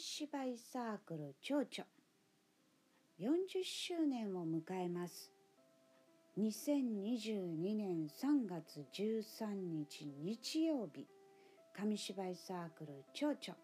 [0.00, 1.66] 芝居サークル蝶々。
[3.20, 5.30] 40周年を迎えます。
[6.38, 11.06] 2022年3月13日日曜日。
[11.76, 13.58] 紙芝居サークル蝶々。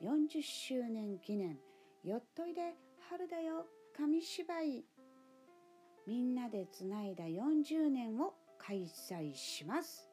[0.00, 1.58] 40周年記念。
[2.04, 2.74] よっといで
[3.08, 3.66] 春だよ。
[3.96, 4.84] 紙芝居。
[6.06, 10.08] みんなでつないだ40年を開催します。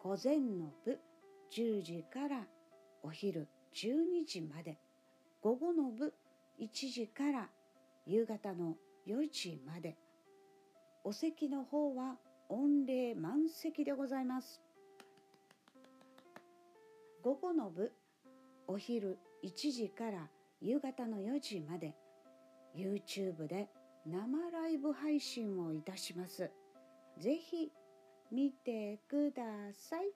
[0.00, 1.00] 午前の部。
[1.50, 2.46] 10時から
[3.02, 3.48] お昼。
[3.74, 4.78] 12時まで
[5.42, 6.14] 午後の部
[6.60, 7.48] 1時から
[8.06, 9.96] 夕方の4時まで
[11.02, 12.16] お席の方は
[12.48, 14.60] 御礼満席でございます
[17.22, 17.92] 午後の部
[18.66, 20.28] お昼1時から
[20.60, 21.94] 夕方の4時まで
[22.76, 23.68] YouTube で
[24.06, 26.50] 生ライブ配信をいたします。
[27.18, 27.70] ぜひ
[28.30, 30.12] 見てください。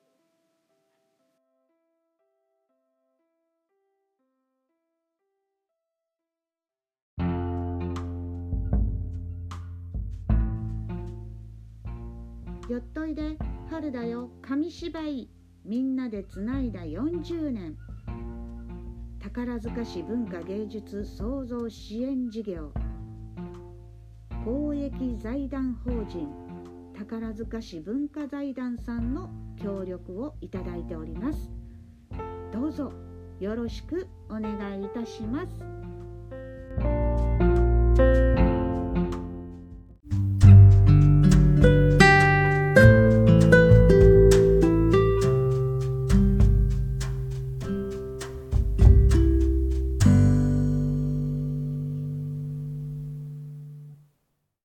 [12.69, 13.39] よっといで。
[13.71, 14.29] 春だよ。
[14.43, 15.31] 紙芝居。
[15.65, 17.77] みんなでつないだ40年。
[19.21, 22.71] 宝塚市文化芸術創造支援事業。
[24.45, 26.29] 公益財団法人。
[26.95, 31.51] 宝塚市文化財団さんの協力をいただいております。
[32.53, 32.93] どうぞ
[33.41, 35.78] よろしくお願いいたします。